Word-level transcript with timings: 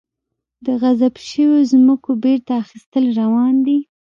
د 0.65 0.67
غصب 0.81 1.13
شویو 1.27 1.67
ځمکو 1.71 2.09
بیرته 2.23 2.51
اخیستل 2.63 3.05
روان 3.19 3.53
دي؟ 3.65 3.77